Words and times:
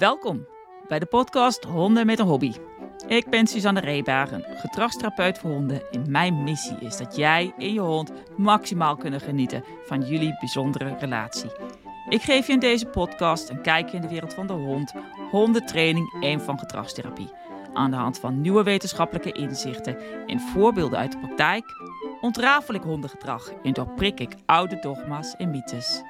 Welkom 0.00 0.46
bij 0.88 0.98
de 0.98 1.06
podcast 1.06 1.64
Honden 1.64 2.06
met 2.06 2.18
een 2.18 2.26
Hobby. 2.26 2.52
Ik 3.06 3.30
ben 3.30 3.46
Suzanne 3.46 3.80
Reebagen, 3.80 4.44
gedragstherapeut 4.48 5.38
voor 5.38 5.50
honden. 5.50 5.90
En 5.90 6.10
mijn 6.10 6.44
missie 6.44 6.76
is 6.80 6.96
dat 6.96 7.16
jij 7.16 7.54
en 7.58 7.72
je 7.72 7.80
hond 7.80 8.12
maximaal 8.36 8.96
kunnen 8.96 9.20
genieten 9.20 9.64
van 9.86 10.00
jullie 10.00 10.36
bijzondere 10.38 10.96
relatie. 10.98 11.50
Ik 12.08 12.22
geef 12.22 12.46
je 12.46 12.52
in 12.52 12.58
deze 12.58 12.86
podcast 12.86 13.48
een 13.48 13.62
kijkje 13.62 13.96
in 13.96 14.02
de 14.02 14.08
wereld 14.08 14.34
van 14.34 14.46
de 14.46 14.52
hond, 14.52 14.92
hondentraining 15.30 16.22
en 16.22 16.40
van 16.40 16.58
gedragstherapie. 16.58 17.32
Aan 17.72 17.90
de 17.90 17.96
hand 17.96 18.18
van 18.18 18.40
nieuwe 18.40 18.62
wetenschappelijke 18.62 19.32
inzichten 19.32 19.98
en 20.26 20.40
voorbeelden 20.40 20.98
uit 20.98 21.12
de 21.12 21.18
praktijk 21.18 21.64
ontrafel 22.20 22.74
ik 22.74 22.82
hondengedrag 22.82 23.52
en 23.62 23.72
doorprik 23.72 24.20
ik 24.20 24.34
oude 24.46 24.78
dogma's 24.80 25.36
en 25.36 25.50
mythes. 25.50 26.02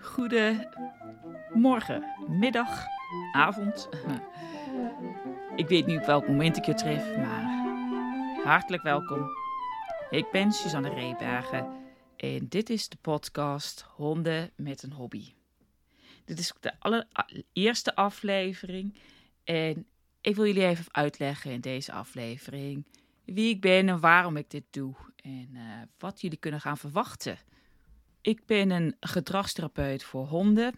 Goedemorgen, 0.00 2.04
middag, 2.28 2.86
avond. 3.32 3.88
Ik 5.56 5.68
weet 5.68 5.86
niet 5.86 5.98
op 5.98 6.06
welk 6.06 6.28
moment 6.28 6.56
ik 6.56 6.64
je 6.64 6.74
tref, 6.74 7.16
maar 7.16 7.44
hartelijk 8.44 8.82
welkom. 8.82 9.26
Ik 10.10 10.30
ben 10.30 10.52
Suzanne 10.52 10.88
Reebergen 10.88 11.66
en 12.16 12.46
dit 12.48 12.70
is 12.70 12.88
de 12.88 12.96
podcast 13.00 13.84
Honden 13.96 14.50
met 14.56 14.82
een 14.82 14.92
Hobby. 14.92 15.35
Dit 16.26 16.38
is 16.38 16.52
de 16.60 16.72
allereerste 16.80 17.94
aflevering 17.94 18.98
en 19.44 19.86
ik 20.20 20.36
wil 20.36 20.46
jullie 20.46 20.66
even 20.66 20.84
uitleggen 20.90 21.50
in 21.50 21.60
deze 21.60 21.92
aflevering 21.92 22.86
wie 23.24 23.54
ik 23.54 23.60
ben 23.60 23.88
en 23.88 24.00
waarom 24.00 24.36
ik 24.36 24.50
dit 24.50 24.64
doe 24.70 24.94
en 25.16 25.48
uh, 25.52 25.62
wat 25.98 26.20
jullie 26.20 26.38
kunnen 26.38 26.60
gaan 26.60 26.78
verwachten. 26.78 27.38
Ik 28.20 28.46
ben 28.46 28.70
een 28.70 28.96
gedragstherapeut 29.00 30.04
voor 30.04 30.26
honden 30.26 30.74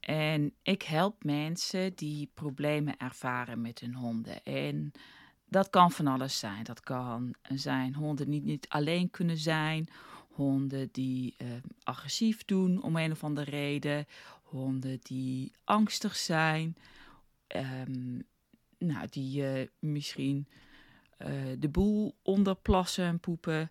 en 0.00 0.54
ik 0.62 0.82
help 0.82 1.24
mensen 1.24 1.94
die 1.94 2.30
problemen 2.34 2.96
ervaren 2.96 3.60
met 3.60 3.80
hun 3.80 3.94
honden. 3.94 4.42
En 4.44 4.92
dat 5.48 5.70
kan 5.70 5.90
van 5.90 6.06
alles 6.06 6.38
zijn. 6.38 6.64
Dat 6.64 6.80
kan 6.80 7.34
zijn 7.42 7.94
honden 7.94 8.30
die 8.30 8.42
niet 8.42 8.68
alleen 8.68 9.10
kunnen 9.10 9.36
zijn, 9.36 9.88
honden 10.30 10.88
die 10.92 11.34
uh, 11.38 11.48
agressief 11.82 12.44
doen 12.44 12.82
om 12.82 12.96
een 12.96 13.12
of 13.12 13.24
andere 13.24 13.50
reden, 13.50 14.06
honden 14.50 14.98
die 15.02 15.52
angstig 15.64 16.16
zijn, 16.16 16.76
um, 17.56 18.22
nou, 18.78 19.06
die 19.10 19.42
uh, 19.42 19.66
misschien 19.78 20.48
uh, 21.18 21.28
de 21.58 21.68
boel 21.68 22.16
onderplassen 22.22 23.04
en 23.04 23.20
poepen. 23.20 23.70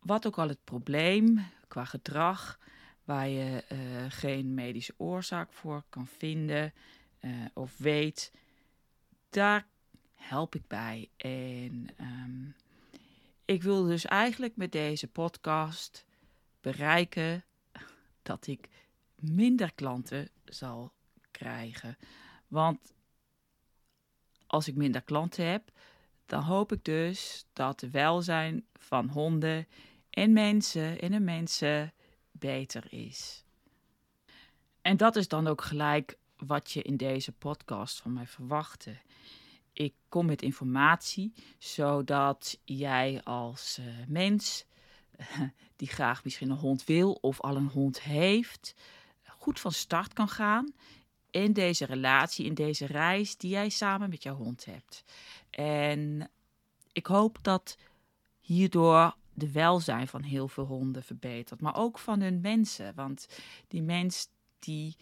Wat 0.00 0.26
ook 0.26 0.38
al 0.38 0.48
het 0.48 0.64
probleem 0.64 1.46
qua 1.68 1.84
gedrag, 1.84 2.58
waar 3.04 3.28
je 3.28 3.64
uh, 3.72 3.78
geen 4.08 4.54
medische 4.54 4.94
oorzaak 4.96 5.52
voor 5.52 5.84
kan 5.88 6.06
vinden 6.06 6.72
of 7.54 7.78
weet, 7.78 8.32
daar 9.30 9.66
help 10.14 10.54
ik 10.54 10.66
bij. 10.66 11.08
En 11.16 11.86
um, 12.00 12.54
ik 13.44 13.62
wil 13.62 13.84
dus 13.84 14.04
eigenlijk 14.04 14.56
met 14.56 14.72
deze 14.72 15.08
podcast 15.08 16.04
bereiken 16.60 17.44
dat 18.22 18.46
ik 18.46 18.68
minder 19.20 19.74
klanten 19.74 20.28
zal 20.44 20.92
krijgen. 21.30 21.96
Want 22.48 22.94
als 24.46 24.68
ik 24.68 24.74
minder 24.74 25.02
klanten 25.02 25.46
heb, 25.46 25.70
dan 26.26 26.42
hoop 26.42 26.72
ik 26.72 26.84
dus 26.84 27.46
dat 27.52 27.80
de 27.80 27.90
welzijn 27.90 28.66
van 28.74 29.08
honden 29.08 29.66
en 30.10 30.32
mensen 30.32 31.00
en 31.00 31.10
de 31.10 31.20
mensen 31.20 31.92
beter 32.30 32.92
is. 32.92 33.44
En 34.82 34.96
dat 34.96 35.16
is 35.16 35.28
dan 35.28 35.46
ook 35.46 35.62
gelijk 35.62 36.18
wat 36.36 36.70
je 36.70 36.82
in 36.82 36.96
deze 36.96 37.32
podcast 37.32 38.00
van 38.00 38.12
mij 38.12 38.26
verwachtte. 38.26 38.96
Ik 39.72 39.94
kom 40.08 40.26
met 40.26 40.42
informatie 40.42 41.32
zodat 41.58 42.58
jij 42.64 43.20
als 43.24 43.78
uh, 43.80 43.86
mens 44.06 44.64
die 45.76 45.88
graag 45.88 46.24
misschien 46.24 46.50
een 46.50 46.56
hond 46.56 46.84
wil 46.84 47.12
of 47.12 47.40
al 47.40 47.56
een 47.56 47.68
hond 47.68 48.02
heeft, 48.02 48.74
goed 49.40 49.60
van 49.60 49.72
start 49.72 50.12
kan 50.12 50.28
gaan 50.28 50.72
in 51.30 51.52
deze 51.52 51.84
relatie, 51.84 52.46
in 52.46 52.54
deze 52.54 52.86
reis 52.86 53.36
die 53.36 53.50
jij 53.50 53.68
samen 53.68 54.10
met 54.10 54.22
jouw 54.22 54.34
hond 54.34 54.64
hebt. 54.64 55.04
En 55.50 56.30
ik 56.92 57.06
hoop 57.06 57.38
dat 57.42 57.76
hierdoor 58.40 59.14
de 59.34 59.52
welzijn 59.52 60.08
van 60.08 60.22
heel 60.22 60.48
veel 60.48 60.64
honden 60.64 61.02
verbetert, 61.02 61.60
maar 61.60 61.76
ook 61.76 61.98
van 61.98 62.20
hun 62.20 62.40
mensen. 62.40 62.94
Want 62.94 63.28
die 63.68 63.82
mens 63.82 64.28
die 64.58 64.96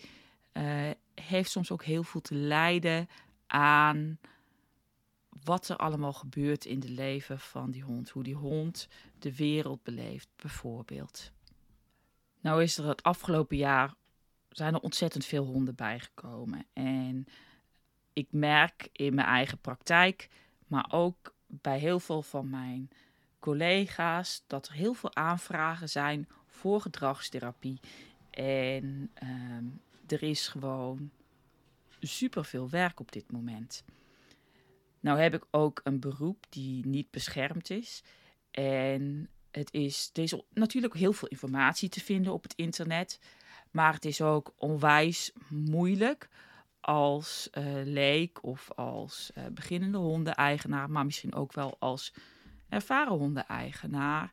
uh, 0.52 0.90
heeft 1.14 1.50
soms 1.50 1.70
ook 1.70 1.84
heel 1.84 2.02
veel 2.02 2.20
te 2.20 2.34
lijden 2.34 3.08
aan 3.46 4.18
wat 5.44 5.68
er 5.68 5.76
allemaal 5.76 6.12
gebeurt 6.12 6.64
in 6.64 6.80
het 6.80 6.88
leven 6.88 7.38
van 7.38 7.70
die 7.70 7.82
hond. 7.82 8.10
Hoe 8.10 8.22
die 8.22 8.34
hond 8.34 8.88
de 9.18 9.36
wereld 9.36 9.82
beleeft, 9.82 10.28
bijvoorbeeld. 10.36 11.32
Nou 12.40 12.62
is 12.62 12.78
er 12.78 12.88
het 12.88 13.02
afgelopen 13.02 13.56
jaar 13.56 13.94
zijn 14.50 14.74
er 14.74 14.80
ontzettend 14.80 15.24
veel 15.24 15.44
honden 15.44 15.74
bijgekomen. 15.74 16.66
En 16.72 17.26
ik 18.12 18.26
merk 18.30 18.88
in 18.92 19.14
mijn 19.14 19.26
eigen 19.26 19.58
praktijk, 19.58 20.28
maar 20.66 20.86
ook 20.90 21.34
bij 21.46 21.78
heel 21.78 22.00
veel 22.00 22.22
van 22.22 22.50
mijn 22.50 22.90
collega's, 23.38 24.44
dat 24.46 24.68
er 24.68 24.74
heel 24.74 24.94
veel 24.94 25.14
aanvragen 25.14 25.88
zijn 25.88 26.28
voor 26.46 26.80
gedragstherapie. 26.80 27.80
En 28.30 29.10
ehm, 29.14 29.64
er 30.06 30.22
is 30.22 30.48
gewoon 30.48 31.10
super 32.00 32.44
veel 32.44 32.68
werk 32.68 33.00
op 33.00 33.12
dit 33.12 33.32
moment. 33.32 33.84
Nou 35.00 35.20
heb 35.20 35.34
ik 35.34 35.44
ook 35.50 35.80
een 35.84 36.00
beroep 36.00 36.46
die 36.48 36.86
niet 36.86 37.10
beschermd 37.10 37.70
is. 37.70 38.02
En 38.50 39.28
het 39.50 39.72
is, 39.72 40.10
is 40.12 40.34
natuurlijk 40.52 40.94
heel 40.94 41.12
veel 41.12 41.28
informatie 41.28 41.88
te 41.88 42.00
vinden 42.00 42.32
op 42.32 42.42
het 42.42 42.54
internet. 42.54 43.20
Maar 43.70 43.92
het 43.92 44.04
is 44.04 44.20
ook 44.20 44.52
onwijs 44.56 45.32
moeilijk 45.48 46.28
als 46.80 47.48
uh, 47.52 47.64
leek 47.84 48.44
of 48.44 48.70
als 48.72 49.30
uh, 49.38 49.46
beginnende 49.46 49.98
hondeneigenaar, 49.98 50.90
maar 50.90 51.04
misschien 51.04 51.34
ook 51.34 51.52
wel 51.52 51.76
als 51.78 52.14
ervaren 52.68 53.16
hondeneigenaar, 53.16 54.32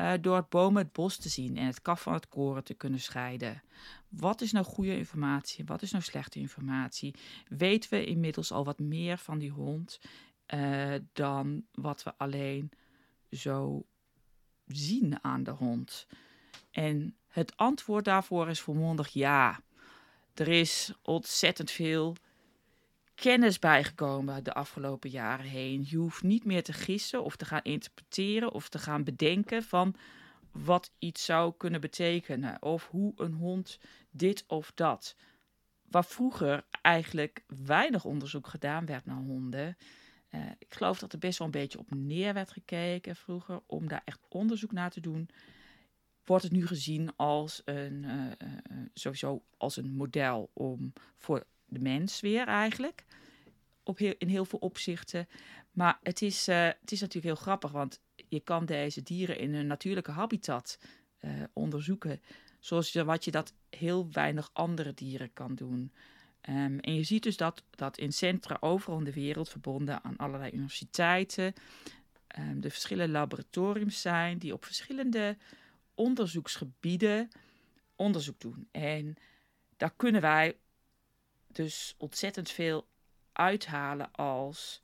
uh, 0.00 0.12
door 0.20 0.36
het 0.36 0.48
bomen 0.48 0.82
het 0.82 0.92
bos 0.92 1.16
te 1.16 1.28
zien 1.28 1.56
en 1.56 1.66
het 1.66 1.82
kaf 1.82 2.02
van 2.02 2.12
het 2.12 2.28
koren 2.28 2.64
te 2.64 2.74
kunnen 2.74 3.00
scheiden. 3.00 3.62
Wat 4.08 4.40
is 4.40 4.52
nou 4.52 4.64
goede 4.64 4.96
informatie? 4.96 5.64
Wat 5.64 5.82
is 5.82 5.90
nou 5.90 6.02
slechte 6.04 6.38
informatie? 6.38 7.14
Weten 7.48 7.90
we 7.90 8.04
inmiddels 8.04 8.52
al 8.52 8.64
wat 8.64 8.78
meer 8.78 9.18
van 9.18 9.38
die 9.38 9.50
hond 9.50 10.00
dan 11.12 11.64
wat 11.72 12.02
we 12.02 12.14
alleen 12.16 12.70
zo 13.30 13.86
zien 14.66 15.24
aan 15.24 15.42
de 15.42 15.50
hond? 15.50 16.06
En 16.74 17.16
het 17.28 17.56
antwoord 17.56 18.04
daarvoor 18.04 18.48
is 18.48 18.60
volmondig 18.60 19.08
ja. 19.08 19.60
Er 20.34 20.48
is 20.48 20.92
ontzettend 21.02 21.70
veel 21.70 22.16
kennis 23.14 23.58
bijgekomen 23.58 24.44
de 24.44 24.52
afgelopen 24.52 25.10
jaren 25.10 25.46
heen. 25.46 25.84
Je 25.88 25.96
hoeft 25.96 26.22
niet 26.22 26.44
meer 26.44 26.62
te 26.62 26.72
gissen 26.72 27.24
of 27.24 27.36
te 27.36 27.44
gaan 27.44 27.62
interpreteren 27.62 28.52
of 28.52 28.68
te 28.68 28.78
gaan 28.78 29.04
bedenken 29.04 29.62
van 29.62 29.94
wat 30.52 30.90
iets 30.98 31.24
zou 31.24 31.54
kunnen 31.56 31.80
betekenen 31.80 32.62
of 32.62 32.88
hoe 32.90 33.12
een 33.16 33.34
hond 33.34 33.78
dit 34.10 34.44
of 34.46 34.72
dat. 34.74 35.16
Waar 35.90 36.04
vroeger 36.04 36.64
eigenlijk 36.82 37.44
weinig 37.46 38.04
onderzoek 38.04 38.46
gedaan 38.46 38.86
werd 38.86 39.04
naar 39.04 39.16
honden. 39.16 39.76
Uh, 40.30 40.40
ik 40.58 40.74
geloof 40.74 40.98
dat 40.98 41.12
er 41.12 41.18
best 41.18 41.38
wel 41.38 41.46
een 41.46 41.52
beetje 41.52 41.78
op 41.78 41.90
neer 41.90 42.34
werd 42.34 42.50
gekeken 42.50 43.16
vroeger 43.16 43.60
om 43.66 43.88
daar 43.88 44.02
echt 44.04 44.20
onderzoek 44.28 44.72
naar 44.72 44.90
te 44.90 45.00
doen 45.00 45.30
wordt 46.24 46.44
het 46.44 46.52
nu 46.52 46.66
gezien 46.66 47.16
als 47.16 47.62
een, 47.64 48.02
uh, 48.02 48.12
uh, 48.12 48.28
sowieso 48.94 49.42
als 49.56 49.76
een 49.76 49.90
model 49.90 50.50
om 50.52 50.92
voor 51.16 51.46
de 51.64 51.78
mens 51.78 52.20
weer 52.20 52.46
eigenlijk. 52.46 53.04
Op 53.82 54.00
in 54.00 54.28
heel 54.28 54.44
veel 54.44 54.58
opzichten. 54.58 55.28
Maar 55.72 55.98
het 56.02 56.22
is, 56.22 56.46
het 56.46 56.92
is 56.92 57.00
natuurlijk 57.00 57.34
heel 57.34 57.42
grappig, 57.42 57.70
want 57.70 58.00
je 58.28 58.40
kan 58.40 58.66
deze 58.66 59.02
dieren 59.02 59.38
in 59.38 59.54
hun 59.54 59.66
natuurlijke 59.66 60.10
habitat 60.10 60.78
onderzoeken. 61.52 62.20
Zoals 62.60 62.92
je, 62.92 63.04
wat 63.04 63.24
je 63.24 63.30
dat 63.30 63.52
heel 63.70 64.08
weinig 64.12 64.50
andere 64.52 64.94
dieren 64.94 65.32
kan 65.32 65.54
doen. 65.54 65.92
Um, 66.48 66.78
en 66.78 66.94
je 66.94 67.02
ziet 67.02 67.22
dus 67.22 67.36
dat, 67.36 67.62
dat 67.70 67.98
in 67.98 68.12
centra 68.12 68.56
overal 68.60 68.98
in 68.98 69.04
de 69.04 69.12
wereld, 69.12 69.48
verbonden 69.48 70.04
aan 70.04 70.16
allerlei 70.16 70.52
universiteiten, 70.52 71.54
um, 72.38 72.60
de 72.60 72.70
verschillende 72.70 73.12
laboratoriums 73.12 74.00
zijn 74.00 74.38
die 74.38 74.52
op 74.52 74.64
verschillende 74.64 75.36
onderzoeksgebieden 75.94 77.28
onderzoek 77.96 78.40
doen. 78.40 78.68
En 78.70 79.16
daar 79.76 79.94
kunnen 79.96 80.20
wij 80.20 80.56
dus 81.46 81.94
ontzettend 81.98 82.50
veel 82.50 82.86
uithalen 83.32 84.12
als 84.12 84.82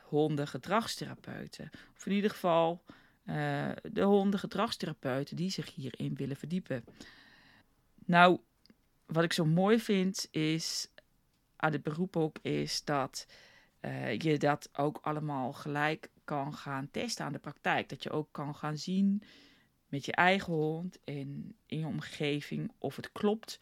hondengedragstherapeuten. 0.00 1.70
Of 1.96 2.06
in 2.06 2.12
ieder 2.12 2.30
geval 2.30 2.84
uh, 3.24 3.70
de 3.82 4.02
hondengedragstherapeuten 4.02 5.36
die 5.36 5.50
zich 5.50 5.74
hierin 5.74 6.14
willen 6.14 6.36
verdiepen. 6.36 6.84
Nou, 8.04 8.40
wat 9.06 9.24
ik 9.24 9.32
zo 9.32 9.44
mooi 9.44 9.80
vind 9.80 10.28
is 10.30 10.88
aan 11.56 11.72
het 11.72 11.82
beroep 11.82 12.16
ook 12.16 12.38
is 12.42 12.84
dat 12.84 13.26
uh, 13.80 14.18
je 14.18 14.38
dat 14.38 14.68
ook 14.72 14.98
allemaal 15.02 15.52
gelijk 15.52 16.10
kan 16.24 16.54
gaan 16.54 16.90
testen 16.90 17.24
aan 17.24 17.32
de 17.32 17.38
praktijk. 17.38 17.88
Dat 17.88 18.02
je 18.02 18.10
ook 18.10 18.28
kan 18.32 18.54
gaan 18.54 18.78
zien 18.78 19.22
met 19.88 20.04
je 20.04 20.12
eigen 20.12 20.52
hond 20.52 20.98
en 21.04 21.56
in 21.66 21.78
je 21.78 21.86
omgeving 21.86 22.72
of 22.78 22.96
het 22.96 23.12
klopt 23.12 23.60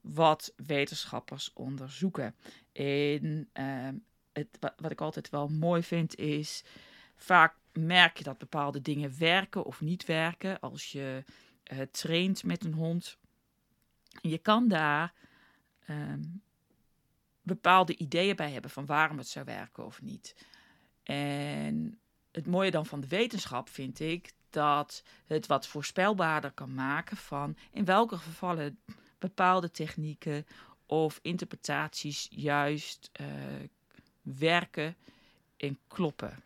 wat 0.00 0.52
wetenschappers 0.56 1.52
onderzoeken. 1.52 2.34
En 2.72 3.48
uh, 3.54 3.88
het, 4.32 4.48
wat 4.76 4.90
ik 4.90 5.00
altijd 5.00 5.30
wel 5.30 5.48
mooi 5.48 5.82
vind 5.82 6.16
is, 6.16 6.64
vaak 7.16 7.56
merk 7.72 8.18
je 8.18 8.24
dat 8.24 8.38
bepaalde 8.38 8.80
dingen 8.80 9.18
werken 9.18 9.64
of 9.64 9.80
niet 9.80 10.04
werken 10.04 10.60
als 10.60 10.92
je 10.92 11.24
uh, 11.72 11.80
traint 11.90 12.44
met 12.44 12.64
een 12.64 12.74
hond. 12.74 13.18
Je 14.20 14.38
kan 14.38 14.68
daar 14.68 15.12
um, 15.88 16.42
bepaalde 17.42 17.96
ideeën 17.96 18.36
bij 18.36 18.50
hebben 18.50 18.70
van 18.70 18.86
waarom 18.86 19.18
het 19.18 19.28
zou 19.28 19.44
werken 19.44 19.84
of 19.84 20.02
niet. 20.02 20.46
En 21.02 21.98
het 22.32 22.46
mooie 22.46 22.70
dan 22.70 22.86
van 22.86 23.00
de 23.00 23.08
wetenschap 23.08 23.68
vind 23.68 24.00
ik 24.00 24.32
dat 24.54 25.02
het 25.26 25.46
wat 25.46 25.66
voorspelbaarder 25.66 26.50
kan 26.50 26.74
maken 26.74 27.16
van 27.16 27.56
in 27.72 27.84
welke 27.84 28.16
gevallen 28.16 28.78
bepaalde 29.18 29.70
technieken 29.70 30.46
of 30.86 31.18
interpretaties 31.22 32.26
juist 32.30 33.10
uh, 33.20 33.26
werken 34.22 34.96
en 35.56 35.78
kloppen. 35.88 36.42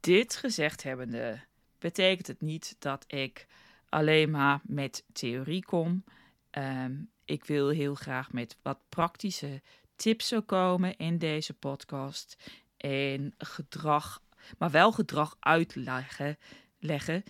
Dit 0.00 0.36
gezegd 0.36 0.82
hebbende 0.82 1.40
betekent 1.78 2.26
het 2.26 2.40
niet 2.40 2.76
dat 2.78 3.04
ik 3.06 3.46
alleen 3.88 4.30
maar 4.30 4.60
met 4.62 5.04
theorie 5.12 5.64
kom. 5.64 6.04
Um, 6.50 7.10
ik 7.24 7.44
wil 7.44 7.68
heel 7.68 7.94
graag 7.94 8.32
met 8.32 8.56
wat 8.62 8.78
praktische 8.88 9.62
tips 9.96 10.34
komen 10.46 10.96
in 10.96 11.18
deze 11.18 11.54
podcast. 11.54 12.36
En 12.76 13.34
gedrag, 13.38 14.22
maar 14.58 14.70
wel 14.70 14.92
gedrag 14.92 15.36
uitleggen 15.40 16.38
leggen 16.80 17.24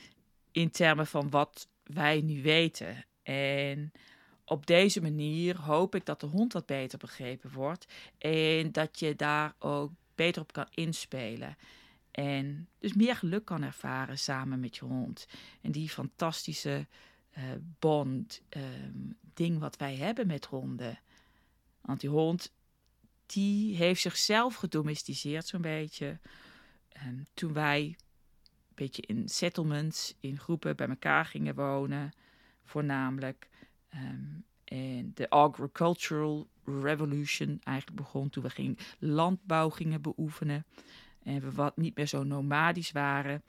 in 0.53 0.71
termen 0.71 1.07
van 1.07 1.31
wat 1.31 1.69
wij 1.83 2.21
nu 2.21 2.43
weten. 2.43 3.05
En 3.23 3.93
op 4.45 4.67
deze 4.67 5.01
manier 5.01 5.57
hoop 5.61 5.95
ik 5.95 6.07
dat 6.07 6.21
de 6.21 6.27
hond 6.27 6.53
wat 6.53 6.67
beter 6.67 6.99
begrepen 6.99 7.53
wordt. 7.53 7.87
En 8.19 8.73
dat 8.73 8.99
je 8.99 9.17
daar 9.17 9.55
ook 9.59 9.93
beter 10.15 10.43
op 10.43 10.53
kan 10.53 10.67
inspelen. 10.71 11.57
En 12.11 12.69
dus 12.79 12.95
meer 12.95 13.17
geluk 13.17 13.45
kan 13.45 13.63
ervaren 13.63 14.19
samen 14.19 14.61
met 14.61 14.77
je 14.77 14.85
hond. 14.85 15.27
En 15.61 15.73
die 15.73 15.89
fantastische 15.89 16.87
uh, 17.39 17.45
bond, 17.79 18.43
um, 18.49 19.17
ding 19.35 19.59
wat 19.59 19.77
wij 19.77 19.97
hebben 19.97 20.27
met 20.27 20.45
honden. 20.45 20.99
Want 21.81 22.01
die 22.01 22.11
hond, 22.11 22.53
die 23.27 23.77
heeft 23.77 24.01
zichzelf 24.01 24.55
gedomesticeerd 24.55 25.47
zo'n 25.47 25.61
beetje. 25.61 26.19
Um, 27.07 27.27
toen 27.35 27.53
wij 27.53 27.97
beetje 28.87 29.03
in 29.03 29.29
settlements, 29.29 30.15
in 30.21 30.39
groepen 30.39 30.77
bij 30.77 30.89
elkaar 30.89 31.25
gingen 31.25 31.55
wonen, 31.55 32.13
voornamelijk. 32.65 33.49
Um, 33.95 34.45
en 34.65 35.11
de 35.15 35.31
agricultural 35.31 36.49
revolution 36.65 37.61
eigenlijk 37.65 37.97
begon 37.97 38.31
toen 38.31 38.43
we 38.43 38.51
gingen 38.51 38.77
landbouw 38.99 39.71
gingen 39.71 40.03
beoefenen. 40.03 40.65
En 41.23 41.41
we 41.41 41.51
wat 41.51 41.77
niet 41.77 41.97
meer 41.97 42.07
zo 42.07 42.23
nomadisch 42.23 42.93
waren. 42.93 43.43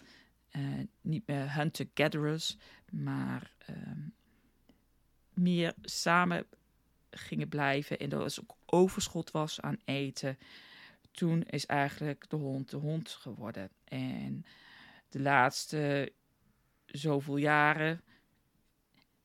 Uh, 0.52 0.64
niet 1.02 1.28
meer 1.28 1.54
hunter-gatherers, 1.56 2.58
maar 2.90 3.52
um, 3.70 4.14
meer 5.34 5.74
samen 5.82 6.46
gingen 7.10 7.50
blijven. 7.50 8.00
En 8.00 8.12
er 8.12 8.22
ook 8.22 8.56
overschot 8.66 9.32
was 9.32 9.62
aan 9.62 9.80
eten. 9.86 10.38
Toen 11.12 11.44
is 11.44 11.66
eigenlijk 11.66 12.30
de 12.30 12.36
hond 12.36 12.70
de 12.70 12.78
hond 12.78 13.10
geworden. 13.10 13.70
En 13.84 14.46
de 15.12 15.20
laatste 15.20 16.14
zoveel 16.86 17.38
jaren 17.38 18.02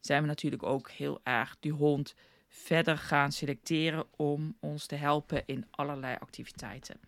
zijn 0.00 0.22
we 0.22 0.28
natuurlijk 0.28 0.62
ook 0.62 0.90
heel 0.90 1.20
erg 1.22 1.56
die 1.60 1.72
hond 1.72 2.14
verder 2.48 2.98
gaan 2.98 3.32
selecteren 3.32 4.06
om 4.16 4.56
ons 4.60 4.86
te 4.86 4.94
helpen 4.94 5.42
in 5.46 5.66
allerlei 5.70 6.16
activiteiten. 6.20 7.00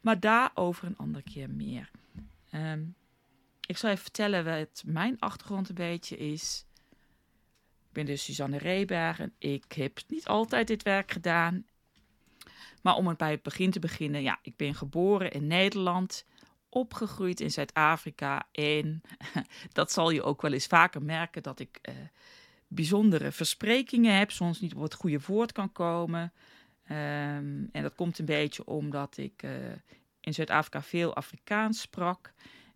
Maar 0.00 0.20
daarover 0.20 0.86
een 0.86 0.96
andere 0.96 1.24
keer 1.24 1.50
meer. 1.50 1.90
Um, 2.54 2.94
ik 3.66 3.76
zal 3.76 3.90
even 3.90 4.02
vertellen 4.02 4.44
wat 4.44 4.82
mijn 4.86 5.18
achtergrond 5.18 5.68
een 5.68 5.74
beetje 5.74 6.16
is. 6.16 6.64
Ik 7.88 7.92
ben 7.92 8.06
dus 8.06 8.24
Suzanne 8.24 8.58
Reberg 8.58 9.20
en 9.20 9.34
ik 9.38 9.72
heb 9.72 10.00
niet 10.08 10.26
altijd 10.26 10.66
dit 10.66 10.82
werk 10.82 11.10
gedaan. 11.10 11.66
Maar 12.82 12.94
om 12.94 13.06
het 13.06 13.16
bij 13.16 13.30
het 13.30 13.42
begin 13.42 13.70
te 13.70 13.78
beginnen, 13.78 14.22
ja, 14.22 14.38
ik 14.42 14.56
ben 14.56 14.74
geboren 14.74 15.30
in 15.30 15.46
Nederland, 15.46 16.24
opgegroeid 16.70 17.40
in 17.40 17.50
Zuid-Afrika 17.50 18.46
en 18.52 19.00
dat 19.72 19.92
zal 19.92 20.10
je 20.10 20.22
ook 20.22 20.42
wel 20.42 20.52
eens 20.52 20.66
vaker 20.66 21.02
merken 21.02 21.42
dat 21.42 21.60
ik 21.60 21.78
uh, 21.88 21.94
bijzondere 22.68 23.32
versprekingen 23.32 24.18
heb, 24.18 24.30
soms 24.30 24.60
niet 24.60 24.74
op 24.74 24.82
het 24.82 24.94
goede 24.94 25.20
woord 25.26 25.52
kan 25.52 25.72
komen. 25.72 26.32
Um, 26.90 27.68
en 27.72 27.82
dat 27.82 27.94
komt 27.94 28.18
een 28.18 28.24
beetje 28.24 28.64
omdat 28.64 29.16
ik 29.16 29.42
uh, 29.42 29.50
in 30.20 30.34
Zuid-Afrika 30.34 30.82
veel 30.82 31.14
Afrikaans 31.14 31.80
sprak. 31.80 32.32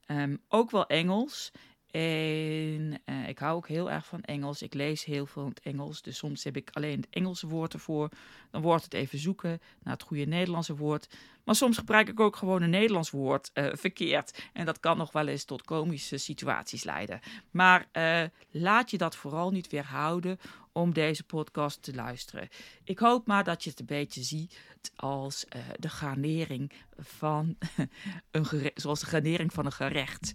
Um, 0.07 0.41
ook 0.49 0.71
wel 0.71 0.87
Engels. 0.87 1.53
En 1.95 3.01
uh, 3.07 3.29
ik 3.29 3.39
hou 3.39 3.57
ook 3.57 3.69
heel 3.69 3.91
erg 3.91 4.07
van 4.07 4.23
Engels. 4.23 4.63
Ik 4.63 4.75
lees 4.75 5.05
heel 5.05 5.27
veel 5.27 5.43
in 5.43 5.49
het 5.49 5.61
Engels. 5.61 6.03
Dus 6.03 6.17
soms 6.17 6.45
heb 6.45 6.57
ik 6.57 6.71
alleen 6.73 6.97
het 6.97 7.07
Engelse 7.11 7.47
woord 7.47 7.73
ervoor. 7.73 8.09
Dan 8.51 8.63
wordt 8.63 8.85
het 8.85 8.95
even 8.95 9.19
zoeken 9.19 9.61
naar 9.83 9.93
het 9.93 10.03
goede 10.03 10.25
Nederlandse 10.25 10.77
woord. 10.77 11.09
Maar 11.45 11.55
soms 11.55 11.79
gebruik 11.79 12.09
ik 12.09 12.21
ook 12.21 12.37
gewoon 12.37 12.63
een 12.63 12.71
Nederlands 12.71 13.11
woord 13.11 13.51
uh, 13.55 13.67
verkeerd. 13.73 14.43
En 14.53 14.65
dat 14.65 14.81
kan 14.81 14.97
nog 14.97 15.13
wel 15.13 15.27
eens 15.27 15.45
tot 15.45 15.63
komische 15.63 16.17
situaties 16.17 16.85
leiden. 16.85 17.21
Maar 17.51 17.89
uh, 17.93 18.23
laat 18.51 18.91
je 18.91 18.99
dat 18.99 19.17
vooral 19.17 19.51
niet 19.51 19.71
weerhouden 19.71 20.39
om 20.73 20.93
deze 20.93 21.25
podcast 21.25 21.83
te 21.83 21.95
luisteren. 21.95 22.49
Ik 22.85 22.99
hoop 22.99 23.27
maar 23.27 23.45
dat 23.45 23.65
je 23.65 23.71
het 23.71 23.81
een 23.81 23.87
beetje 23.87 24.23
ziet 24.23 24.61
als 24.97 25.47
de 25.79 25.89
garnering 25.89 26.73
van 26.99 27.57
een 28.31 28.71
zoals 28.75 29.01
de 29.01 29.07
garnering 29.07 29.53
van 29.53 29.67
een 29.67 29.73
gerecht. 29.73 30.33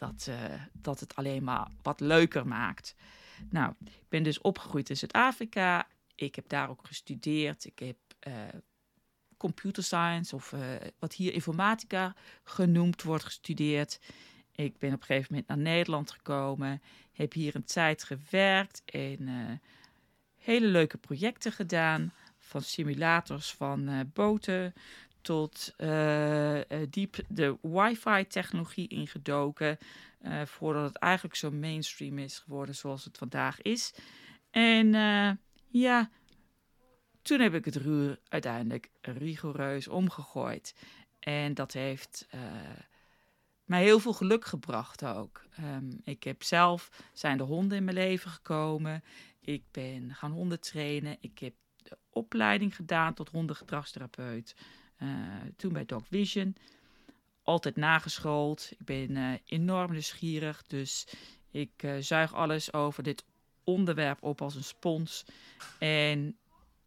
Dat, 0.00 0.26
uh, 0.28 0.34
dat 0.72 1.00
het 1.00 1.14
alleen 1.14 1.44
maar 1.44 1.68
wat 1.82 2.00
leuker 2.00 2.46
maakt. 2.46 2.94
Nou, 3.50 3.74
ik 3.84 4.08
ben 4.08 4.22
dus 4.22 4.40
opgegroeid 4.40 4.90
in 4.90 4.96
Zuid-Afrika. 4.96 5.86
Ik 6.14 6.34
heb 6.34 6.48
daar 6.48 6.70
ook 6.70 6.86
gestudeerd. 6.86 7.64
Ik 7.64 7.78
heb 7.78 7.96
uh, 8.28 8.34
computer 9.36 9.82
science 9.82 10.34
of 10.34 10.54
wat 10.98 11.14
hier 11.14 11.32
informatica 11.32 12.14
genoemd 12.44 13.02
wordt 13.02 13.24
gestudeerd. 13.24 14.00
Ik 14.52 14.78
ben 14.78 14.92
op 14.92 15.00
een 15.00 15.06
gegeven 15.06 15.26
moment 15.30 15.48
naar 15.48 15.58
Nederland 15.58 16.10
gekomen. 16.10 16.82
Heb 17.12 17.32
hier 17.32 17.54
een 17.54 17.64
tijd 17.64 18.04
gewerkt 18.04 18.82
en 18.84 19.28
hele 20.36 20.66
leuke 20.66 20.98
projecten 20.98 21.52
gedaan. 21.52 22.12
Van 22.38 22.62
simulators 22.62 23.52
van 23.52 24.10
boten 24.12 24.74
tot 25.20 25.74
uh, 25.78 26.60
diep 26.90 27.16
de 27.28 27.58
wifi-technologie 27.62 28.88
ingedoken. 28.88 29.78
voordat 30.44 30.84
het 30.84 30.96
eigenlijk 30.96 31.34
zo 31.34 31.50
mainstream 31.50 32.18
is 32.18 32.38
geworden 32.38 32.74
zoals 32.74 33.04
het 33.04 33.18
vandaag 33.18 33.62
is. 33.62 33.94
En 34.50 34.92
ja, 35.68 36.10
toen 37.22 37.40
heb 37.40 37.54
ik 37.54 37.64
het 37.64 37.76
roer 37.76 38.18
uiteindelijk 38.28 38.90
rigoureus 39.00 39.88
omgegooid. 39.88 40.74
En 41.18 41.54
dat 41.54 41.72
heeft 41.72 42.28
mij 43.70 43.82
heel 43.82 43.98
veel 44.00 44.12
geluk 44.12 44.44
gebracht 44.44 45.04
ook. 45.04 45.44
Um, 45.60 46.00
ik 46.04 46.24
heb 46.24 46.42
zelf, 46.42 46.90
zijn 47.12 47.36
de 47.36 47.42
honden 47.42 47.78
in 47.78 47.84
mijn 47.84 47.96
leven 47.96 48.30
gekomen. 48.30 49.04
Ik 49.40 49.62
ben 49.70 50.14
gaan 50.14 50.32
honden 50.32 50.60
trainen. 50.60 51.16
Ik 51.20 51.38
heb 51.38 51.54
de 51.76 51.98
opleiding 52.10 52.76
gedaan 52.76 53.14
tot 53.14 53.28
hondengedragstherapeut. 53.28 54.54
Uh, 55.02 55.08
toen 55.56 55.72
bij 55.72 55.84
Dog 55.84 56.06
Vision. 56.06 56.56
Altijd 57.42 57.76
nageschoold. 57.76 58.70
Ik 58.70 58.84
ben 58.84 59.10
uh, 59.10 59.32
enorm 59.44 59.90
nieuwsgierig. 59.90 60.62
Dus 60.62 61.06
ik 61.50 61.82
uh, 61.82 61.96
zuig 61.98 62.34
alles 62.34 62.72
over 62.72 63.02
dit 63.02 63.24
onderwerp 63.64 64.22
op 64.22 64.42
als 64.42 64.54
een 64.54 64.64
spons. 64.64 65.24
En 65.78 66.36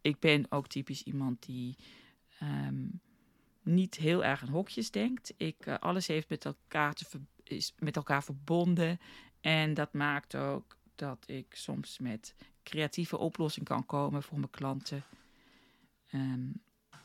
ik 0.00 0.20
ben 0.20 0.46
ook 0.48 0.66
typisch 0.66 1.02
iemand 1.02 1.42
die 1.46 1.76
um, 2.42 3.00
niet 3.62 3.94
heel 3.94 4.24
erg 4.24 4.42
in 4.42 4.48
hokjes 4.48 4.90
denkt. 4.90 5.34
Ik, 5.36 5.68
alles 5.68 6.06
heeft 6.06 6.28
met 6.28 6.44
elkaar, 6.44 6.94
te 6.94 7.06
is 7.44 7.74
met 7.78 7.96
elkaar 7.96 8.24
verbonden. 8.24 9.00
En 9.40 9.74
dat 9.74 9.92
maakt 9.92 10.36
ook 10.36 10.76
dat 10.94 11.24
ik 11.26 11.54
soms 11.54 11.98
met 11.98 12.34
creatieve 12.62 13.18
oplossingen 13.18 13.68
kan 13.68 13.86
komen 13.86 14.22
voor 14.22 14.38
mijn 14.38 14.50
klanten. 14.50 15.04
Um, 16.12 16.62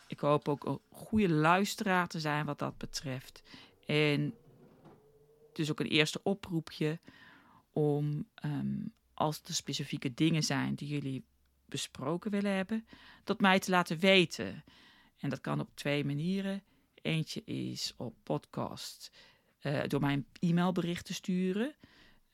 ik 0.10 0.20
hoop 0.20 0.48
ook 0.48 0.66
een 0.66 0.80
goede 0.90 1.30
luisteraar 1.30 2.08
te 2.08 2.20
zijn 2.20 2.46
wat 2.46 2.60
dat 2.60 2.78
betreft. 2.78 3.42
En 3.86 4.34
dus 5.54 5.72
ook 5.72 5.80
een 5.80 5.86
eerste 5.86 6.24
oproepje 6.24 7.00
om 7.72 8.28
ehm, 8.34 8.86
als 9.14 9.42
er 9.46 9.54
specifieke 9.54 10.14
dingen 10.14 10.44
zijn 10.44 10.76
die 10.76 10.88
jullie 10.88 11.26
besproken 11.66 12.32
willen 12.32 12.56
hebben, 12.56 12.88
dat 13.24 13.40
mij 13.40 13.60
te 13.60 13.72
laten 13.72 14.00
weten. 14.00 14.64
En 15.18 15.30
dat 15.30 15.42
kan 15.42 15.60
op 15.60 15.70
twee 15.74 16.06
manieren. 16.06 16.64
Eentje 17.02 17.44
is 17.44 17.94
op 17.98 18.16
podcast 18.24 19.12
uh, 19.62 19.84
door 19.88 20.00
mijn 20.00 20.26
e-mailbericht 20.40 21.06
te 21.06 21.14
sturen 21.14 21.76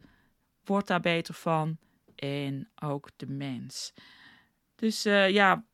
wordt 0.63 0.87
daar 0.87 0.99
beter 0.99 1.33
van 1.33 1.77
en 2.15 2.69
ook 2.75 3.09
de 3.15 3.27
mens. 3.27 3.93
Dus 4.75 5.05
uh, 5.05 5.29
ja, 5.29 5.65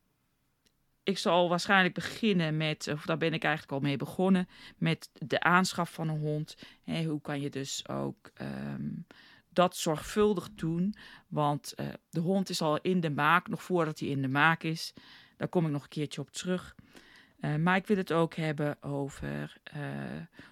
ik 1.08 1.18
zal 1.18 1.50
waarschijnlijk 1.50 1.94
beginnen 1.94 2.58
met, 2.58 2.88
of 2.88 3.06
daar 3.06 3.18
ben 3.18 3.34
ik 3.34 3.44
eigenlijk 3.44 3.74
al 3.74 3.80
mee 3.80 3.98
begonnen, 3.98 4.48
met 4.78 5.10
de 5.14 5.40
aanschaf 5.40 5.94
van 5.94 6.10
een 6.10 6.20
hond. 6.20 6.58
Hey, 6.84 7.04
hoe 7.04 7.22
kan 7.22 7.42
je 7.42 7.50
dus 7.50 7.88
ook 7.88 8.32
um, 8.42 9.06
dat 9.50 9.76
zorgvuldig 9.76 10.50
doen? 10.56 10.96
Want 11.28 11.74
uh, 11.76 11.88
de 12.10 12.20
hond 12.20 12.50
is 12.50 12.62
al 12.62 12.82
in 12.82 13.00
de 13.00 13.10
maak, 13.10 13.48
nog 13.48 13.64
voordat 13.64 14.00
hij 14.00 14.10
in 14.10 14.22
de 14.22 14.28
maak 14.28 14.64
is. 14.64 14.94
Daar 15.38 15.48
kom 15.48 15.66
ik 15.66 15.72
nog 15.72 15.84
een 15.84 15.90
keertje 15.90 16.22
op 16.22 16.32
terug. 16.32 16.76
Uh, 17.40 17.56
maar 17.56 17.76
ik 17.76 17.88
wil 17.88 17.98
het 17.98 18.14
ook 18.14 18.36
hebben 18.36 18.84
over 18.84 19.58
uh, 19.76 19.82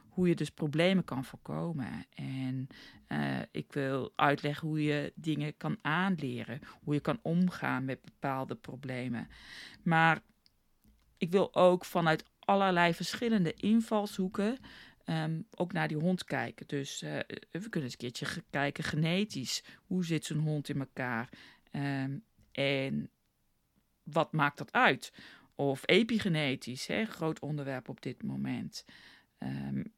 hoe 0.07 0.27
je 0.27 0.35
dus 0.35 0.49
problemen 0.49 1.03
kan 1.03 1.25
voorkomen. 1.25 2.05
En 2.15 2.67
ik 3.51 3.73
wil 3.73 4.13
uitleggen 4.15 4.67
hoe 4.67 4.83
je 4.83 5.11
dingen 5.15 5.57
kan 5.57 5.77
aanleren, 5.81 6.59
hoe 6.83 6.93
je 6.93 6.99
kan 6.99 7.19
omgaan 7.21 7.85
met 7.85 8.01
bepaalde 8.01 8.55
problemen. 8.55 9.27
Maar 9.83 10.21
ik 11.25 11.31
wil 11.31 11.55
ook 11.55 11.85
vanuit 11.85 12.25
allerlei 12.39 12.93
verschillende 12.93 13.53
invalshoeken 13.53 14.57
um, 15.05 15.47
ook 15.55 15.73
naar 15.73 15.87
die 15.87 15.97
hond 15.97 16.23
kijken. 16.23 16.67
Dus 16.67 17.03
uh, 17.03 17.19
we 17.51 17.69
kunnen 17.69 17.83
eens 17.83 17.91
een 17.91 17.97
keertje 17.97 18.43
kijken 18.49 18.83
genetisch. 18.83 19.63
Hoe 19.85 20.05
zit 20.05 20.25
zo'n 20.25 20.37
hond 20.39 20.69
in 20.69 20.79
elkaar? 20.79 21.29
Um, 21.71 22.23
en 22.51 23.09
wat 24.03 24.31
maakt 24.31 24.57
dat 24.57 24.71
uit? 24.71 25.13
Of 25.55 25.81
epigenetisch, 25.85 26.87
hè, 26.87 27.05
groot 27.05 27.39
onderwerp 27.39 27.89
op 27.89 28.01
dit 28.01 28.23
moment. 28.23 28.85
Um, 29.39 29.93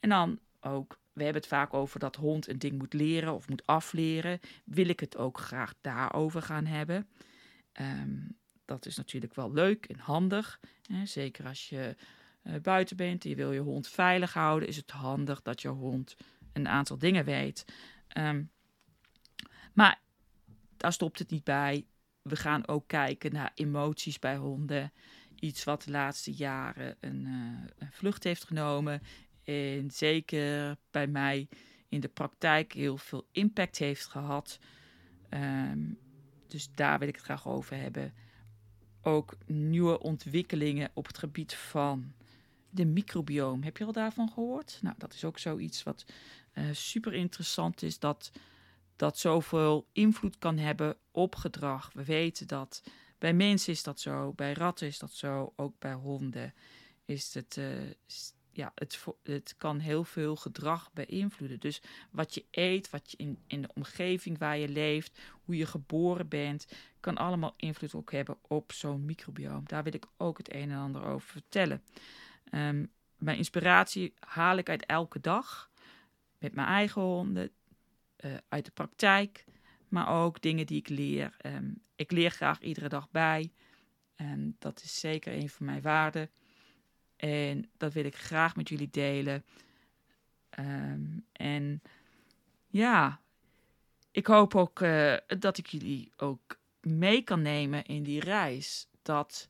en 0.00 0.08
dan 0.08 0.38
ook, 0.60 1.00
we 1.12 1.22
hebben 1.22 1.42
het 1.42 1.50
vaak 1.50 1.74
over 1.74 2.00
dat 2.00 2.16
hond 2.16 2.48
een 2.48 2.58
ding 2.58 2.78
moet 2.78 2.92
leren 2.92 3.34
of 3.34 3.48
moet 3.48 3.66
afleren. 3.66 4.40
Wil 4.64 4.88
ik 4.88 5.00
het 5.00 5.16
ook 5.16 5.38
graag 5.38 5.74
daarover 5.80 6.42
gaan 6.42 6.66
hebben? 6.66 7.08
Um, 7.80 8.36
dat 8.66 8.86
is 8.86 8.96
natuurlijk 8.96 9.34
wel 9.34 9.52
leuk 9.52 9.86
en 9.86 9.98
handig. 9.98 10.60
Hè? 10.86 11.06
Zeker 11.06 11.46
als 11.46 11.68
je 11.68 11.96
uh, 12.42 12.54
buiten 12.62 12.96
bent 12.96 13.24
en 13.24 13.30
je 13.30 13.36
wil 13.36 13.52
je 13.52 13.60
hond 13.60 13.88
veilig 13.88 14.32
houden, 14.32 14.68
is 14.68 14.76
het 14.76 14.90
handig 14.90 15.42
dat 15.42 15.62
je 15.62 15.68
hond 15.68 16.16
een 16.52 16.68
aantal 16.68 16.98
dingen 16.98 17.24
weet. 17.24 17.64
Um, 18.18 18.50
maar 19.72 20.00
daar 20.76 20.92
stopt 20.92 21.18
het 21.18 21.30
niet 21.30 21.44
bij. 21.44 21.86
We 22.22 22.36
gaan 22.36 22.68
ook 22.68 22.88
kijken 22.88 23.32
naar 23.32 23.52
emoties 23.54 24.18
bij 24.18 24.36
honden. 24.36 24.92
Iets 25.34 25.64
wat 25.64 25.82
de 25.82 25.90
laatste 25.90 26.32
jaren 26.32 26.96
een, 27.00 27.24
een 27.78 27.92
vlucht 27.92 28.24
heeft 28.24 28.44
genomen. 28.44 29.02
En 29.44 29.90
zeker 29.90 30.76
bij 30.90 31.06
mij 31.06 31.48
in 31.88 32.00
de 32.00 32.08
praktijk 32.08 32.72
heel 32.72 32.96
veel 32.96 33.26
impact 33.32 33.78
heeft 33.78 34.06
gehad. 34.06 34.58
Um, 35.30 35.98
dus 36.46 36.70
daar 36.74 36.98
wil 36.98 37.08
ik 37.08 37.14
het 37.14 37.24
graag 37.24 37.46
over 37.46 37.76
hebben 37.76 38.14
ook 39.06 39.36
nieuwe 39.46 40.00
ontwikkelingen 40.00 40.90
op 40.94 41.06
het 41.06 41.18
gebied 41.18 41.54
van 41.54 42.12
de 42.70 42.84
microbioom. 42.84 43.62
Heb 43.62 43.76
je 43.76 43.84
al 43.84 43.92
daarvan 43.92 44.30
gehoord? 44.30 44.78
Nou, 44.82 44.94
dat 44.98 45.14
is 45.14 45.24
ook 45.24 45.38
zoiets 45.38 45.82
wat 45.82 46.04
uh, 46.54 46.64
super 46.72 47.14
interessant 47.14 47.82
is, 47.82 47.98
dat 47.98 48.32
dat 48.96 49.18
zoveel 49.18 49.86
invloed 49.92 50.38
kan 50.38 50.58
hebben 50.58 50.96
op 51.10 51.34
gedrag. 51.34 51.90
We 51.92 52.04
weten 52.04 52.46
dat 52.46 52.82
bij 53.18 53.34
mensen 53.34 53.72
is 53.72 53.82
dat 53.82 54.00
zo, 54.00 54.32
bij 54.32 54.52
ratten 54.52 54.86
is 54.86 54.98
dat 54.98 55.12
zo, 55.12 55.52
ook 55.56 55.78
bij 55.78 55.92
honden 55.92 56.54
is 57.04 57.34
het 57.34 57.56
uh, 57.58 57.66
ja, 58.56 58.72
het, 58.74 59.04
het 59.22 59.54
kan 59.56 59.78
heel 59.78 60.04
veel 60.04 60.36
gedrag 60.36 60.92
beïnvloeden. 60.92 61.60
Dus 61.60 61.82
wat 62.10 62.34
je 62.34 62.44
eet, 62.50 62.90
wat 62.90 63.10
je 63.10 63.16
in, 63.16 63.38
in 63.46 63.62
de 63.62 63.70
omgeving 63.74 64.38
waar 64.38 64.58
je 64.58 64.68
leeft, 64.68 65.18
hoe 65.44 65.56
je 65.56 65.66
geboren 65.66 66.28
bent, 66.28 66.66
kan 67.00 67.16
allemaal 67.16 67.54
invloed 67.56 67.94
ook 67.94 68.12
hebben 68.12 68.38
op 68.40 68.72
zo'n 68.72 69.04
microbioom. 69.04 69.62
Daar 69.66 69.82
wil 69.82 69.94
ik 69.94 70.06
ook 70.16 70.38
het 70.38 70.54
een 70.54 70.70
en 70.70 70.78
ander 70.78 71.04
over 71.04 71.28
vertellen. 71.28 71.82
Um, 72.52 72.90
mijn 73.16 73.36
inspiratie 73.36 74.14
haal 74.18 74.56
ik 74.56 74.68
uit 74.68 74.86
elke 74.86 75.20
dag 75.20 75.70
met 76.38 76.54
mijn 76.54 76.68
eigen 76.68 77.02
honden, 77.02 77.50
uh, 78.24 78.34
uit 78.48 78.64
de 78.64 78.70
praktijk, 78.70 79.44
maar 79.88 80.08
ook 80.08 80.40
dingen 80.40 80.66
die 80.66 80.78
ik 80.78 80.88
leer. 80.88 81.36
Um, 81.46 81.80
ik 81.96 82.10
leer 82.10 82.30
graag 82.30 82.60
iedere 82.60 82.88
dag 82.88 83.10
bij. 83.10 83.52
En 84.14 84.56
dat 84.58 84.82
is 84.82 85.00
zeker 85.00 85.32
een 85.32 85.48
van 85.48 85.66
mijn 85.66 85.82
waarden. 85.82 86.30
En 87.16 87.70
dat 87.76 87.92
wil 87.92 88.04
ik 88.04 88.16
graag 88.16 88.56
met 88.56 88.68
jullie 88.68 88.90
delen. 88.90 89.44
Um, 90.58 91.26
en 91.32 91.82
ja, 92.66 93.20
ik 94.10 94.26
hoop 94.26 94.54
ook 94.54 94.80
uh, 94.80 95.16
dat 95.38 95.58
ik 95.58 95.66
jullie 95.66 96.12
ook 96.16 96.58
mee 96.80 97.22
kan 97.22 97.42
nemen 97.42 97.84
in 97.84 98.02
die 98.02 98.20
reis. 98.20 98.88
Dat 99.02 99.48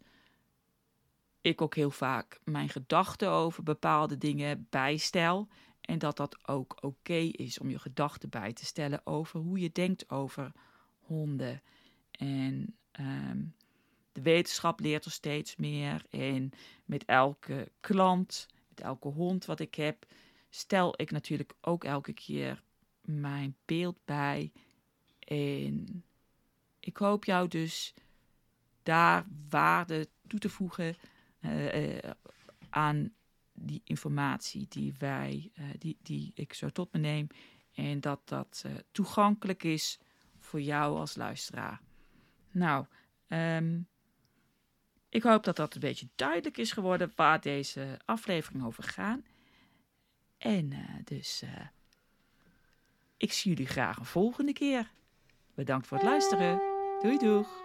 ik 1.41 1.61
ook 1.61 1.75
heel 1.75 1.91
vaak 1.91 2.41
mijn 2.45 2.69
gedachten 2.69 3.31
over 3.31 3.63
bepaalde 3.63 4.19
dingen 4.19 4.67
bijstel. 4.71 5.49
En 5.81 5.99
dat 5.99 6.17
dat 6.17 6.49
ook 6.49 6.77
oké 6.81 7.15
is 7.15 7.59
om 7.59 7.71
je 7.71 7.79
gedachten 7.79 8.29
bij 8.29 8.53
te 8.53 8.65
stellen 8.65 9.01
over 9.05 9.41
hoe 9.41 9.59
je 9.59 9.73
denkt 9.73 10.11
over 10.11 10.53
honden. 10.99 11.63
En 12.11 12.77
um, 13.01 13.55
de 14.17 14.23
wetenschap 14.23 14.81
leert 14.81 15.05
er 15.05 15.11
steeds 15.11 15.57
meer. 15.57 16.05
En 16.11 16.51
met 16.85 17.05
elke 17.05 17.73
klant, 17.81 18.47
met 18.69 18.81
elke 18.81 19.09
hond 19.09 19.45
wat 19.45 19.61
ik 19.61 19.75
heb, 19.75 20.07
stel 20.51 20.95
ik 20.97 21.11
natuurlijk 21.11 21.53
ook 21.61 21.85
elke 21.85 22.13
keer 22.13 22.63
mijn 23.01 23.57
beeld 23.65 23.99
bij. 24.05 24.53
En 25.19 26.05
ik 26.81 26.97
hoop 26.97 27.25
jou 27.25 27.49
dus 27.49 27.95
daar 28.83 29.27
waarde 29.49 30.09
toe 30.27 30.39
te 30.39 30.49
voegen 30.49 30.97
uh, 31.41 31.95
uh, 31.95 32.11
aan 32.71 33.13
die 33.53 33.81
informatie 33.85 34.67
die 34.69 34.95
wij, 34.99 35.51
uh, 35.59 35.65
die, 35.79 35.99
die 36.03 36.33
ik 36.35 36.53
zo 36.53 36.69
tot 36.69 36.93
me 36.93 36.99
neem 36.99 37.27
En 37.73 38.01
dat 38.01 38.21
dat 38.29 38.63
eh, 38.67 38.73
toegankelijk 38.93 39.63
is 39.63 39.99
voor 40.39 40.61
jou 40.61 40.99
als 40.99 41.17
luisteraar. 41.17 41.81
Nou, 42.51 42.87
ehm, 43.27 43.81
ik 45.09 45.23
hoop 45.23 45.45
dat 45.45 45.57
dat 45.57 45.75
een 45.75 45.81
beetje 45.81 46.09
duidelijk 46.15 46.57
is 46.57 46.73
geworden 46.73 47.13
waar 47.17 47.41
deze 47.41 47.99
aflevering 48.05 48.65
over 48.65 48.83
gaat. 48.83 49.21
En 50.39 50.71
uh, 50.73 50.79
dus, 51.05 51.43
uh, 51.43 51.51
ik 53.17 53.33
zie 53.33 53.51
jullie 53.51 53.67
graag 53.67 53.99
een 53.99 54.05
volgende 54.05 54.53
keer. 54.53 54.91
Bedankt 55.55 55.87
voor 55.87 55.97
het 55.97 56.07
luisteren. 56.07 56.61
Doei 57.01 57.19
doeg. 57.19 57.65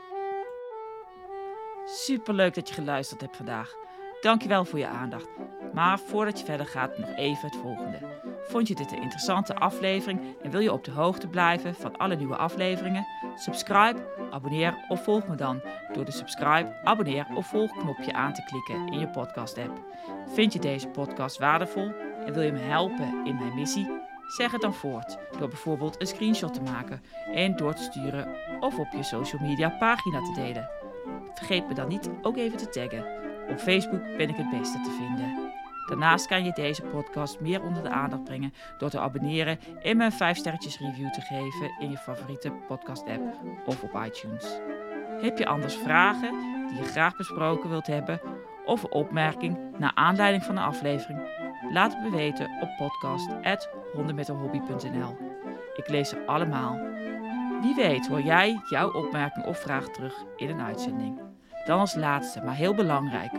Superleuk 1.85 2.53
dat 2.53 2.67
je 2.67 2.73
geluisterd 2.73 3.21
hebt 3.21 3.35
vandaag. 3.35 3.73
Dankjewel 4.21 4.65
voor 4.65 4.79
je 4.79 4.87
aandacht. 4.87 5.29
Maar 5.73 5.99
voordat 5.99 6.39
je 6.39 6.45
verder 6.45 6.65
gaat, 6.65 6.97
nog 6.97 7.09
even 7.15 7.47
het 7.47 7.55
volgende. 7.55 7.99
Vond 8.47 8.67
je 8.67 8.75
dit 8.75 8.91
een 8.91 9.01
interessante 9.01 9.55
aflevering 9.55 10.21
en 10.41 10.51
wil 10.51 10.59
je 10.59 10.71
op 10.71 10.83
de 10.83 10.91
hoogte 10.91 11.27
blijven 11.27 11.75
van 11.75 11.97
alle 11.97 12.15
nieuwe 12.15 12.35
afleveringen? 12.35 13.07
Subscribe, 13.35 13.99
abonneer 14.31 14.85
of 14.87 15.03
volg 15.03 15.27
me 15.27 15.35
dan 15.35 15.61
door 15.93 16.05
de 16.05 16.11
subscribe, 16.11 16.79
abonneer 16.83 17.27
of 17.35 17.47
volg 17.47 17.77
knopje 17.77 18.13
aan 18.13 18.33
te 18.33 18.43
klikken 18.43 18.93
in 18.93 18.99
je 18.99 19.07
podcast 19.07 19.57
app. 19.57 19.81
Vind 20.33 20.53
je 20.53 20.59
deze 20.59 20.87
podcast 20.87 21.37
waardevol 21.37 21.91
en 22.25 22.33
wil 22.33 22.43
je 22.43 22.51
me 22.51 22.59
helpen 22.59 23.25
in 23.25 23.35
mijn 23.35 23.55
missie? 23.55 23.99
Zeg 24.37 24.51
het 24.51 24.61
dan 24.61 24.73
voort 24.73 25.17
door 25.39 25.47
bijvoorbeeld 25.47 26.01
een 26.01 26.07
screenshot 26.07 26.53
te 26.53 26.61
maken 26.61 27.01
en 27.33 27.55
door 27.55 27.73
te 27.73 27.83
sturen 27.83 28.35
of 28.59 28.79
op 28.79 28.87
je 28.91 29.03
social 29.03 29.41
media 29.41 29.69
pagina 29.69 30.21
te 30.21 30.33
delen. 30.33 30.69
Vergeet 31.33 31.67
me 31.67 31.73
dan 31.73 31.87
niet 31.87 32.09
ook 32.21 32.37
even 32.37 32.57
te 32.57 32.69
taggen. 32.69 33.30
Op 33.51 33.59
Facebook 33.59 34.17
ben 34.17 34.29
ik 34.29 34.35
het 34.35 34.49
beste 34.49 34.81
te 34.81 34.91
vinden. 34.91 35.51
Daarnaast 35.85 36.27
kan 36.27 36.43
je 36.43 36.51
deze 36.53 36.81
podcast 36.81 37.39
meer 37.39 37.61
onder 37.61 37.83
de 37.83 37.89
aandacht 37.89 38.23
brengen 38.23 38.53
door 38.77 38.89
te 38.89 38.99
abonneren 38.99 39.59
en 39.81 39.97
me 39.97 40.05
een 40.05 40.11
5 40.11 40.37
sterretjes 40.37 40.79
review 40.79 41.09
te 41.09 41.21
geven 41.21 41.71
in 41.79 41.89
je 41.89 41.97
favoriete 41.97 42.51
podcast 42.67 43.07
app 43.07 43.39
of 43.65 43.83
op 43.83 44.05
iTunes. 44.05 44.59
Heb 45.21 45.37
je 45.37 45.45
anders 45.45 45.75
vragen 45.75 46.31
die 46.67 46.77
je 46.77 46.83
graag 46.83 47.17
besproken 47.17 47.69
wilt 47.69 47.87
hebben 47.87 48.21
of 48.65 48.83
een 48.83 48.91
opmerking 48.91 49.57
naar 49.77 49.91
aanleiding 49.95 50.43
van 50.43 50.55
de 50.55 50.61
aflevering? 50.61 51.19
Laat 51.71 51.93
het 51.93 52.03
me 52.03 52.09
weten 52.09 52.49
op 52.61 52.69
podcast.hondenmetenhobby.nl. 52.77 55.17
Ik 55.75 55.87
lees 55.87 56.09
ze 56.09 56.25
allemaal. 56.25 56.79
Wie 57.61 57.75
weet 57.75 58.07
hoor 58.07 58.21
jij 58.21 58.61
jouw 58.69 58.91
opmerking 58.91 59.45
of 59.45 59.59
vraag 59.59 59.87
terug 59.87 60.23
in 60.35 60.49
een 60.49 60.61
uitzending. 60.61 61.30
Dan 61.65 61.79
als 61.79 61.95
laatste, 61.95 62.41
maar 62.41 62.55
heel 62.55 62.75
belangrijk. 62.75 63.31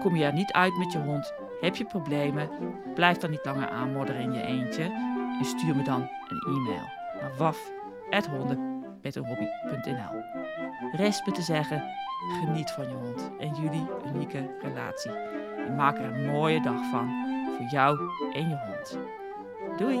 Kom 0.00 0.16
je 0.16 0.24
er 0.24 0.32
niet 0.32 0.52
uit 0.52 0.76
met 0.76 0.92
je 0.92 0.98
hond? 0.98 1.32
Heb 1.60 1.76
je 1.76 1.84
problemen? 1.84 2.50
Blijf 2.94 3.16
dan 3.16 3.30
niet 3.30 3.44
langer 3.44 3.68
aanmodderen 3.68 4.22
in 4.22 4.32
je 4.32 4.42
eentje 4.42 4.82
en 5.38 5.44
stuur 5.44 5.76
me 5.76 5.82
dan 5.82 6.08
een 6.28 6.42
e-mail 6.46 6.88
naar 7.20 7.36
waf.hondenmetenhobby.nl 7.38 10.22
Rest 10.92 11.26
me 11.26 11.32
te 11.32 11.42
zeggen, 11.42 11.82
geniet 12.40 12.70
van 12.70 12.88
je 12.88 12.94
hond 12.94 13.30
en 13.38 13.54
jullie 13.54 13.86
unieke 14.06 14.50
relatie. 14.62 15.12
En 15.66 15.74
maak 15.74 15.98
er 15.98 16.04
een 16.04 16.26
mooie 16.26 16.62
dag 16.62 16.90
van 16.90 17.08
voor 17.56 17.66
jou 17.70 17.98
en 18.32 18.48
je 18.48 18.58
hond. 18.66 18.98
Doei! 19.76 20.00